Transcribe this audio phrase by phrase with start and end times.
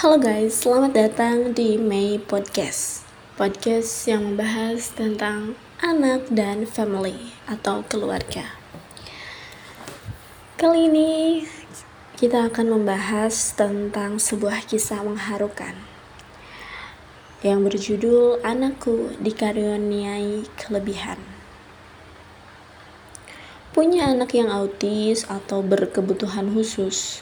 [0.00, 3.04] Halo guys, selamat datang di May Podcast.
[3.36, 8.48] Podcast yang membahas tentang anak dan family atau keluarga.
[10.56, 11.44] Kali ini
[12.16, 15.76] kita akan membahas tentang sebuah kisah mengharukan
[17.44, 21.20] yang berjudul Anakku dikaruniai kelebihan.
[23.76, 27.20] Punya anak yang autis atau berkebutuhan khusus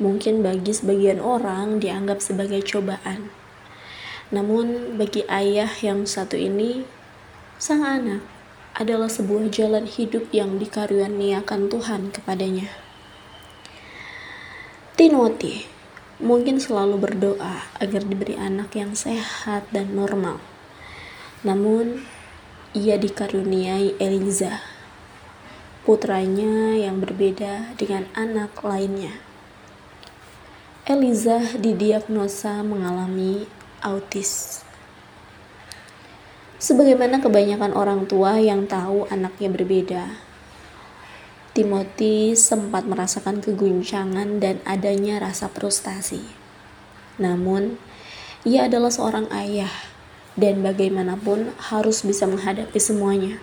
[0.00, 3.28] mungkin bagi sebagian orang dianggap sebagai cobaan.
[4.32, 6.88] Namun, bagi ayah yang satu ini,
[7.60, 8.24] sang anak
[8.72, 12.72] adalah sebuah jalan hidup yang dikaruniakan Tuhan kepadanya.
[14.96, 15.68] Timothy
[16.20, 20.40] mungkin selalu berdoa agar diberi anak yang sehat dan normal.
[21.40, 22.04] Namun,
[22.76, 24.60] ia dikaruniai Eliza,
[25.82, 29.29] putranya yang berbeda dengan anak lainnya.
[30.90, 33.46] Eliza didiagnosa mengalami
[33.78, 34.58] autis.
[36.58, 40.18] Sebagaimana kebanyakan orang tua yang tahu anaknya berbeda,
[41.54, 46.26] Timothy sempat merasakan keguncangan dan adanya rasa frustasi.
[47.22, 47.78] Namun,
[48.42, 49.70] ia adalah seorang ayah
[50.34, 53.38] dan bagaimanapun harus bisa menghadapi semuanya,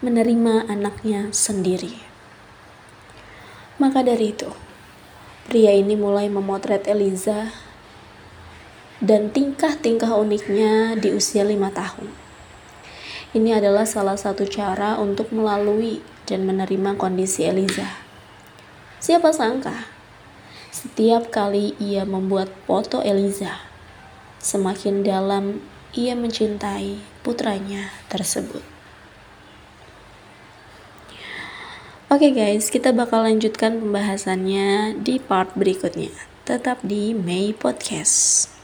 [0.00, 2.00] menerima anaknya sendiri.
[3.76, 4.48] Maka dari itu,
[5.46, 7.54] Pria ini mulai memotret Eliza
[8.98, 12.10] dan tingkah-tingkah uniknya di usia lima tahun.
[13.30, 17.86] Ini adalah salah satu cara untuk melalui dan menerima kondisi Eliza.
[18.98, 19.86] Siapa sangka,
[20.74, 23.62] setiap kali ia membuat foto Eliza,
[24.42, 25.62] semakin dalam
[25.94, 28.75] ia mencintai putranya tersebut.
[32.16, 36.08] Oke okay guys, kita bakal lanjutkan pembahasannya di part berikutnya.
[36.48, 38.55] Tetap di May Podcast.